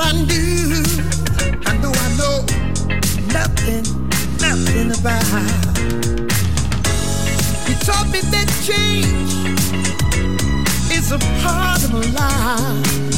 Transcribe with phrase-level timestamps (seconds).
[0.00, 0.82] what I do.
[1.66, 1.90] I do.
[1.92, 2.36] I know
[3.36, 3.84] nothing,
[4.40, 5.76] nothing about.
[7.68, 9.32] You taught me that change
[10.96, 13.12] is a part of life.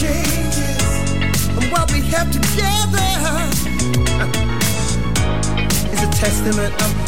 [0.00, 3.10] Changes and what we have together
[5.92, 7.01] is a testament of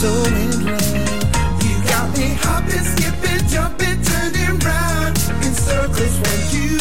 [0.00, 1.62] so in love.
[1.62, 6.80] You got me hopping, skipping, jumping, turning round in circles when you.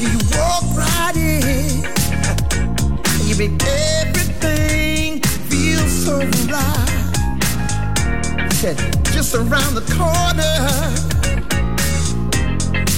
[0.00, 1.84] You walk right in.
[3.28, 3.62] You make
[4.00, 6.88] everything feel so alive.
[8.54, 8.78] Said
[9.12, 10.56] just around the corner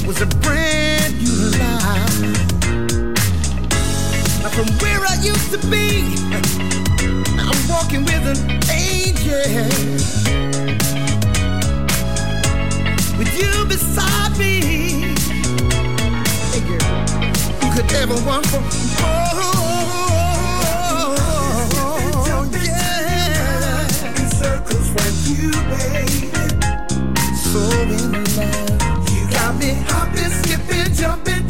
[0.07, 2.50] was a brand new life
[4.53, 6.17] from where I used to be.
[7.39, 8.39] I'm walking with an
[8.71, 9.67] angel.
[13.19, 15.15] With you beside me.
[16.53, 17.07] Hey girl,
[17.61, 19.31] who could ever want for more?
[29.11, 31.50] You got me hopping, skipping, jumping.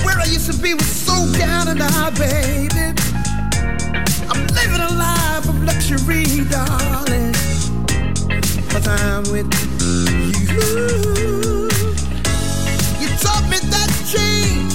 [0.00, 2.96] Where I used to be was so down and out, baby.
[4.30, 7.34] I'm living a life of luxury, darling.
[8.72, 9.52] But I'm with
[10.48, 11.68] you.
[13.00, 14.72] You taught me that change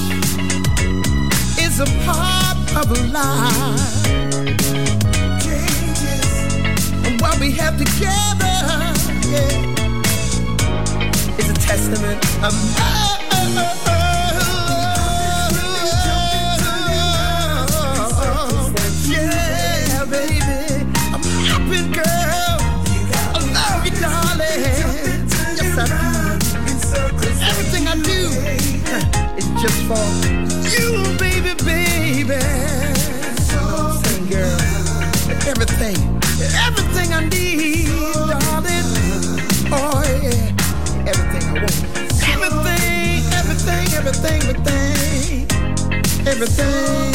[1.59, 4.03] is a part of life.
[5.43, 6.25] Changes
[7.05, 8.55] and what we have together
[9.27, 9.65] yeah,
[11.39, 13.96] is a testament of love.
[29.87, 29.95] for
[30.67, 32.35] you, baby, baby.
[33.55, 34.59] Everything, girl.
[35.47, 35.97] Everything.
[36.67, 37.87] Everything I need,
[38.29, 38.89] darling.
[39.71, 41.07] Oh, yeah.
[41.07, 41.77] Everything I want.
[42.35, 45.47] Everything, everything, everything, everything.
[46.27, 47.13] Everything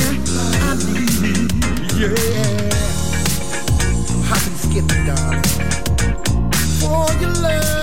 [0.64, 1.53] I need,
[2.01, 2.16] yeah.
[4.33, 5.45] I can skip it, darling.
[6.81, 7.82] For your love.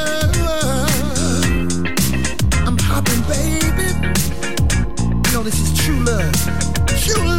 [5.90, 6.34] true love.
[7.02, 7.39] True love.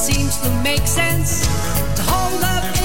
[0.00, 1.46] seems to make sense.
[1.96, 2.79] To hold up.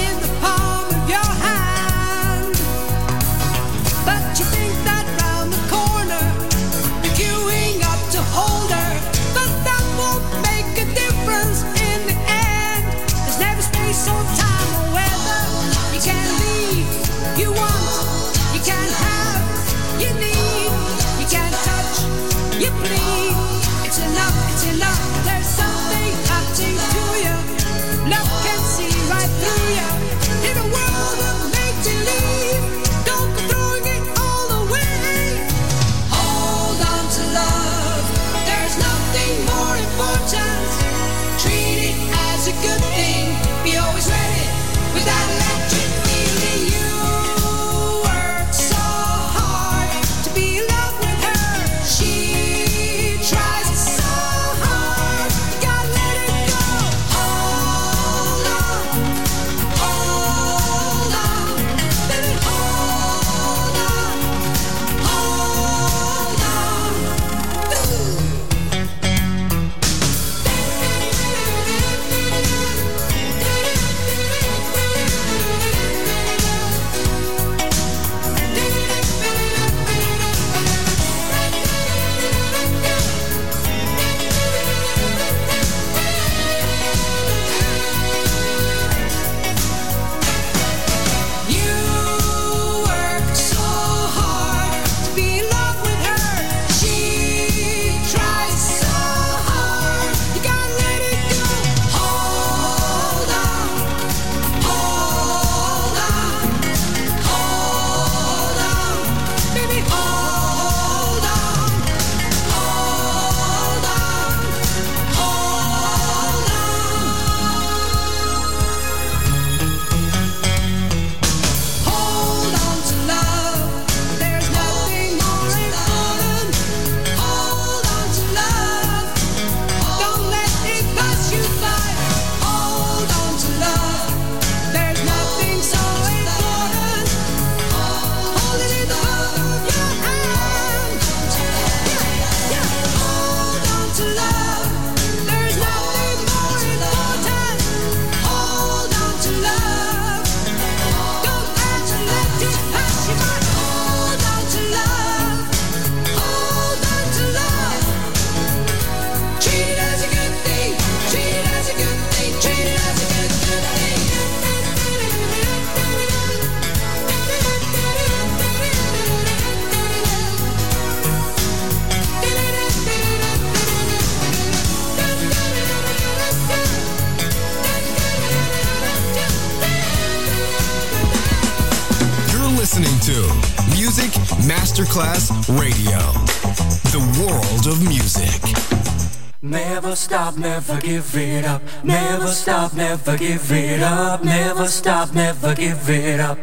[190.86, 191.62] give it up.
[191.82, 194.22] Never stop, never give it up.
[194.22, 196.38] Never stop, never give it up.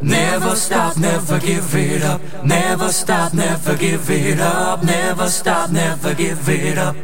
[0.00, 2.20] Never stop, never give it up.
[2.44, 4.84] Never stop, never give it up.
[4.84, 6.94] Never stop, never give it up.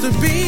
[0.00, 0.47] to be